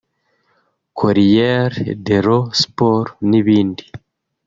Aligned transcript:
Corriere 0.99 2.01
dello 2.01 2.49
Sport 2.51 3.17
n’ibindi 3.29 3.83